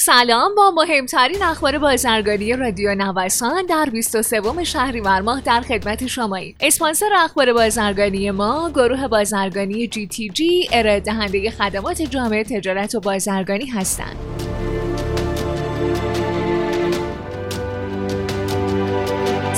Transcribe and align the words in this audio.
سلام 0.00 0.54
با 0.54 0.70
مهمترین 0.70 1.42
اخبار 1.42 1.78
بازرگانی 1.78 2.52
رادیو 2.52 2.94
نوسان 2.94 3.66
در 3.66 3.88
23 3.92 4.64
شهریور 4.64 5.20
ماه 5.20 5.40
در 5.40 5.60
خدمت 5.60 6.06
شماییم. 6.06 6.56
اسپانسر 6.60 7.08
اخبار 7.16 7.52
بازرگانی 7.52 8.30
ما 8.30 8.70
گروه 8.70 9.08
بازرگانی 9.08 9.86
جی 9.88 10.06
تی 10.06 10.28
جی 10.28 10.68
ارائه 10.72 11.00
دهنده 11.00 11.50
خدمات 11.50 12.02
جامعه 12.02 12.44
تجارت 12.44 12.94
و 12.94 13.00
بازرگانی 13.00 13.66
هستند. 13.66 14.47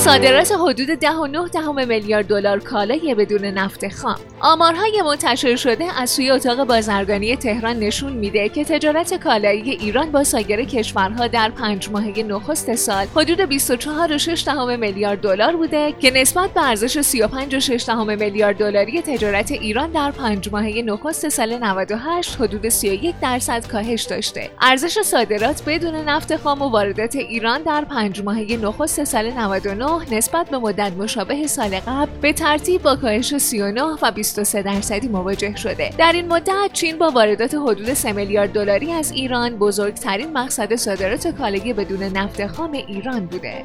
صادرات 0.01 0.53
حدود 0.53 1.05
10.9 1.05 1.87
میلیارد 1.89 2.27
دلار 2.27 2.59
کالای 2.59 3.15
بدون 3.15 3.45
نفت 3.45 3.89
خام 3.89 4.17
آمارهای 4.41 5.03
منتشر 5.03 5.57
شده 5.57 6.01
از 6.01 6.11
سوی 6.11 6.31
اتاق 6.31 6.65
بازرگانی 6.65 7.37
تهران 7.37 7.77
نشون 7.79 8.13
میده 8.13 8.49
که 8.49 8.65
تجارت 8.65 9.15
کالایی 9.15 9.71
ایران 9.71 10.13
با 10.13 10.25
سایر 10.25 10.65
کشورها 10.65 11.27
در 11.27 11.51
پنج 11.51 11.91
ماهه 11.91 12.23
نخست 12.23 12.75
سال 12.75 13.07
حدود 13.17 13.59
24.6 13.59 14.49
میلیارد 14.79 15.21
دلار 15.21 15.57
بوده 15.57 15.93
که 15.93 16.11
نسبت 16.11 16.51
به 16.51 16.69
ارزش 16.69 17.01
35.6 17.01 17.89
میلیارد 17.91 18.57
دلاری 18.57 19.03
تجارت 19.03 19.53
ایران 19.53 19.91
در 19.91 20.11
پنج 20.11 20.49
ماهه 20.53 20.83
نخست 20.83 21.29
سال 21.29 21.59
98 21.59 22.37
حدود 22.41 22.69
31 22.69 23.15
درصد 23.23 23.67
کاهش 23.67 24.03
داشته. 24.03 24.51
ارزش 24.61 24.99
صادرات 25.03 25.63
بدون 25.67 25.95
نفت 25.95 26.37
خام 26.37 26.63
و 26.63 26.69
واردات 26.69 27.17
ایران 27.17 27.63
در 27.63 27.85
پنج 27.85 28.23
ماهه 28.23 28.57
نخست 28.63 29.05
سال 29.05 29.31
99 29.31 29.90
نسبت 30.11 30.51
به 30.51 30.59
مدت 30.59 30.93
مشابه 30.93 31.47
سال 31.47 31.81
قبل 31.81 32.11
به 32.21 32.33
ترتیب 32.33 32.83
با 32.83 32.97
کاهش 32.97 33.37
39 33.37 33.83
و 34.03 34.13
23 34.13 34.63
درصدی 34.63 35.09
مواجه 35.09 35.57
شده. 35.57 35.91
در 35.99 36.13
این 36.13 36.29
مدت 36.29 36.71
چین 36.73 36.99
با 36.99 37.11
واردات 37.11 37.55
حدود 37.55 37.95
3 37.95 38.13
میلیارد 38.13 38.53
دلاری 38.53 38.93
از 38.93 39.13
ایران 39.13 39.57
بزرگترین 39.57 40.33
مقصد 40.33 40.75
صادرات 40.75 41.27
کالایی 41.29 41.73
بدون 41.73 42.03
نفت 42.03 42.47
خام 42.47 42.73
ایران 42.73 43.27
بوده. 43.27 43.65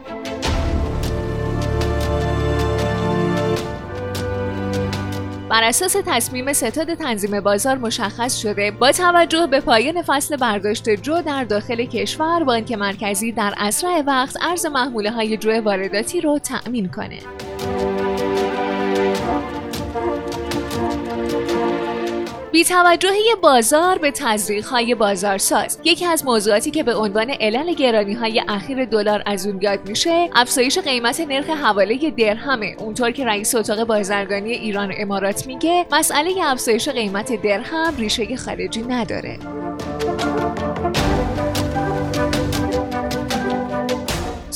بر 5.56 5.64
اساس 5.64 5.95
تصمیم 6.06 6.53
ستاد 6.53 6.94
تنظیم 6.94 7.39
بازار 7.39 7.78
مشخص 7.78 8.38
شده 8.38 8.72
با 8.72 8.92
توجه 8.92 9.48
به 9.48 9.59
پایان 9.59 10.02
فصل 10.02 10.36
برداشت 10.36 10.89
جو 10.89 11.22
در 11.22 11.44
داخل 11.44 11.86
کشور 11.86 12.44
بانک 12.44 12.72
مرکزی 12.72 13.31
در 13.31 13.53
اسرع 13.58 14.03
وقت 14.08 14.38
ارز 14.42 14.66
محموله 14.66 15.11
های 15.11 15.38
جو 15.38 15.61
وارداتی 15.61 16.22
رو 16.22 16.39
تأمین 16.39 16.89
کنه. 16.89 17.20
بیتوجهی 22.56 23.36
بازار 23.42 23.98
به 23.98 24.11
تزریق 24.11 24.66
های 24.66 24.95
بازارساز. 24.95 25.80
یکی 25.84 26.06
از 26.06 26.25
موضوعاتی 26.25 26.72
که 26.72 26.84
به 26.84 26.95
عنوان 26.95 27.30
علل 27.30 27.73
گرانی 27.73 28.14
های 28.14 28.44
اخیر 28.48 28.86
دلار 28.86 29.23
از 29.25 29.48
اون 29.48 29.61
یاد 29.61 29.89
میشه 29.89 30.30
افزایش 30.36 30.78
قیمت 30.78 31.20
نرخ 31.20 31.50
حواله 31.50 32.09
درهمه. 32.17 32.76
اونطور 32.80 33.11
که 33.11 33.26
رئیس 33.26 33.56
اتاق 33.56 33.83
بازرگانی 33.83 34.52
ایران 34.52 34.94
امارات 34.98 35.48
میگه 35.48 35.86
مسئله 35.92 36.31
افزایش 36.44 36.89
قیمت 36.89 37.42
درهم 37.42 37.95
ریشه 37.98 38.36
خارجی 38.36 38.81
نداره. 38.81 39.39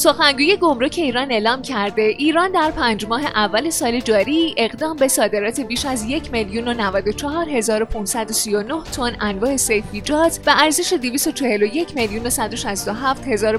سخنگوی 0.10 0.56
گمرک 0.56 0.96
ایران 0.98 1.32
اعلام 1.32 1.62
کرده. 1.62 2.02
ایران 2.02 2.52
در 2.52 2.72
پنج 2.72 3.06
ماه 3.06 3.26
اول 3.26 3.70
سال 3.70 4.00
جاری 4.00 4.56
اقدام 4.58 4.96
به 4.96 5.08
صادرات 5.08 5.60
بیش 5.60 5.86
از 5.86 6.04
یک 6.04 6.32
میلیون 6.32 6.68
و 6.68 6.74
94 6.74 7.50
هزار 7.50 7.84
تن 8.92 9.16
انواع 9.22 9.58
صیفیجات 9.58 10.40
به 10.46 10.64
ارزش 10.64 10.94
241 10.94 11.96
میلیون 11.96 12.26
و 12.26 12.30
167 12.30 13.28
هزار 13.28 13.58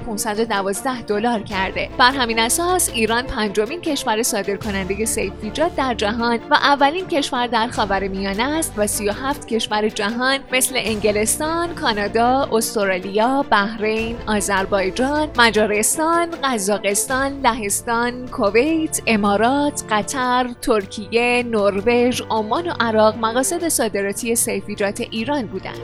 دلار 1.06 1.42
کرده. 1.42 1.88
بر 1.98 2.10
همین 2.10 2.38
اساس 2.38 2.90
ایران 2.94 3.22
پنجمین 3.22 3.80
کشور 3.80 4.22
صادر 4.22 4.56
کننده 4.56 5.04
صیفیجات 5.04 5.76
در 5.76 5.94
جهان 5.94 6.38
و 6.50 6.54
اولین 6.54 7.06
کشور 7.06 7.46
در 7.46 7.68
خاورمیانه 7.68 8.42
است 8.42 8.72
و 8.76 8.86
37 8.86 9.48
کشور 9.48 9.88
جهان 9.88 10.38
مثل 10.52 10.74
انگلستان، 10.76 11.74
کانادا، 11.74 12.48
استرالیا، 12.52 13.44
بحرین، 13.50 14.16
آذربایجان، 14.26 15.28
مجارستان 15.38 16.28
قزاقستان، 16.44 17.40
لهستان، 17.40 18.28
کویت، 18.28 19.00
امارات، 19.06 19.84
قطر، 19.90 20.50
ترکیه، 20.62 21.42
نروژ، 21.42 22.22
عمان 22.30 22.68
و 22.68 22.72
عراق 22.80 23.16
مقاصد 23.16 23.68
صادراتی 23.68 24.34
صیفیجات 24.34 25.00
ایران 25.00 25.46
بودند. 25.46 25.80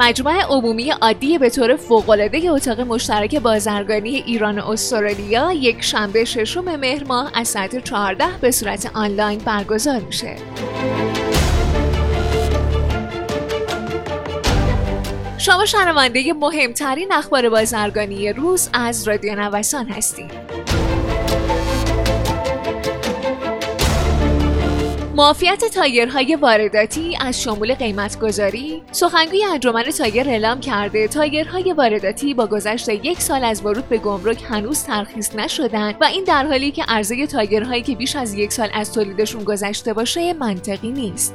مجمع 0.00 0.42
عمومی 0.48 0.90
عادی 0.90 1.38
به 1.38 1.50
طور 1.50 1.76
فوق‌العاده 1.76 2.50
اتاق 2.50 2.80
مشترک 2.80 3.34
بازرگانی 3.36 4.16
ایران 4.16 4.58
و 4.58 4.70
استرالیا 4.70 5.52
یک 5.52 5.82
شنبه 5.82 6.24
ششم 6.24 6.76
مهر 6.76 7.04
ماه 7.04 7.30
از 7.34 7.48
ساعت 7.48 7.84
14 7.84 8.24
به 8.40 8.50
صورت 8.50 8.90
آنلاین 8.94 9.38
برگزار 9.38 10.00
میشه. 10.00 10.36
شما 15.44 15.66
شنونده 15.66 16.32
مهمترین 16.32 17.12
اخبار 17.12 17.48
بازرگانی 17.48 18.32
روز 18.32 18.68
از 18.72 19.08
رادیو 19.08 19.34
نوسان 19.34 19.88
هستید. 19.88 20.30
معافیت 25.14 25.64
تایرهای 25.64 26.36
وارداتی 26.36 27.16
از 27.20 27.42
شمول 27.42 27.74
قیمت 27.74 28.18
گذاری 28.18 28.82
سخنگوی 28.92 29.44
انجمن 29.44 29.82
تایر 29.82 30.28
اعلام 30.28 30.60
کرده 30.60 31.08
تایرهای 31.08 31.72
وارداتی 31.72 32.34
با 32.34 32.46
گذشت 32.46 32.88
یک 32.88 33.20
سال 33.20 33.44
از 33.44 33.64
ورود 33.64 33.88
به 33.88 33.98
گمرک 33.98 34.44
هنوز 34.48 34.84
ترخیص 34.84 35.34
نشدند 35.34 35.94
و 36.00 36.04
این 36.04 36.24
در 36.24 36.46
حالی 36.46 36.70
که 36.70 36.84
عرضه 36.88 37.26
تایرهایی 37.26 37.82
که 37.82 37.94
بیش 37.94 38.16
از 38.16 38.34
یک 38.34 38.52
سال 38.52 38.68
از 38.74 38.92
تولیدشون 38.92 39.44
گذشته 39.44 39.92
باشه 39.92 40.32
منطقی 40.32 40.90
نیست. 40.90 41.34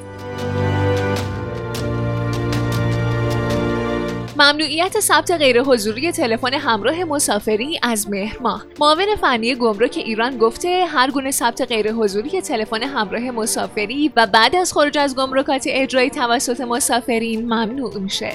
ممنوعیت 4.40 5.00
ثبت 5.00 5.32
غیرحضوری 5.32 6.12
تلفن 6.12 6.54
همراه 6.54 7.04
مسافری 7.04 7.80
از 7.84 8.10
مهر 8.10 8.38
ماه. 8.42 8.66
معاون 8.80 9.16
فنی 9.22 9.56
گمرک 9.56 9.98
ایران 9.98 10.38
گفته 10.38 10.86
هر 10.86 11.12
گونه 11.12 11.32
ثبت 11.32 11.62
غیرحضوری 11.62 12.42
تلفن 12.42 12.84
همراه 12.84 13.32
مسافری 13.32 14.12
و 14.16 14.28
بعد 14.28 14.56
از 14.56 14.74
خروج 14.74 14.98
از 14.98 15.16
گمرکات 15.16 15.64
اجرایی 15.68 16.10
توسط 16.10 16.62
مسافرین 16.62 17.46
ممنوع 17.46 17.98
میشه. 17.98 18.32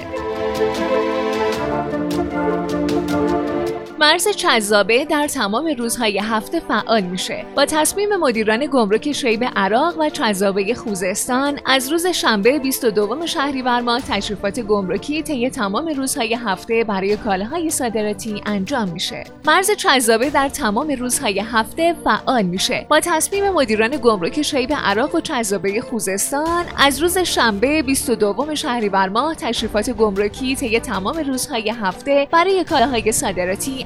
مرز 3.99 4.27
چذابه 4.27 5.05
در 5.05 5.27
تمام 5.27 5.75
روزهای 5.77 6.19
هفته 6.19 6.59
فعال 6.59 7.01
میشه. 7.01 7.45
با 7.55 7.65
تصمیم 7.65 8.15
مدیران 8.15 8.65
گمرک 8.65 9.11
شیب 9.11 9.43
عراق 9.55 9.99
و 9.99 10.09
چذابه 10.09 10.73
خوزستان 10.73 11.59
از 11.65 11.91
روز 11.91 12.07
شنبه 12.07 12.59
22 12.59 13.27
شهریور 13.27 13.81
ماه 13.81 14.01
تشریفات 14.01 14.59
گمرکی 14.59 15.23
طی 15.23 15.49
تمام 15.49 15.87
روزهای 15.87 16.33
هفته 16.33 16.83
برای 16.83 17.17
کالاهای 17.17 17.69
صادراتی 17.69 18.41
انجام 18.45 18.89
میشه. 18.89 19.23
مرز 19.45 19.71
چذابه 19.71 20.29
در 20.29 20.49
تمام 20.49 20.91
روزهای 20.91 21.39
هفته 21.39 21.95
فعال 22.03 22.43
میشه. 22.43 22.85
با 22.89 22.99
تصمیم 22.99 23.49
مدیران 23.49 23.97
گمرک 24.03 24.41
شیب 24.41 24.73
عراق 24.73 25.15
و 25.15 25.19
چذابه 25.19 25.81
خوزستان 25.81 26.65
از 26.77 27.01
روز 27.01 27.17
شنبه 27.17 27.81
22 27.81 28.55
شهریور 28.55 29.09
ماه 29.09 29.35
تشریفات 29.35 29.89
گمرکی 29.89 30.55
طی 30.55 30.79
تمام 30.79 31.17
روزهای 31.17 31.69
هفته 31.69 32.27
برای 32.31 32.63
کالاهای 32.63 33.11
صادراتی 33.11 33.85